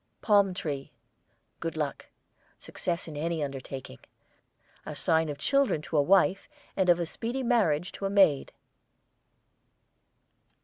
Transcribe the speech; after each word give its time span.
PALM 0.23 0.55
TREE, 0.55 0.91
good 1.59 1.77
luck; 1.77 2.07
success 2.57 3.07
in 3.07 3.15
any 3.15 3.43
undertaking. 3.43 3.99
A 4.83 4.95
sign 4.95 5.29
of 5.29 5.37
children 5.37 5.79
to 5.83 5.95
a 5.95 6.01
wife 6.01 6.49
and 6.75 6.89
of 6.89 6.99
a 6.99 7.05
speedy 7.05 7.43
marriage 7.43 7.91
to 7.91 8.07
a 8.07 8.09
maid. 8.09 8.51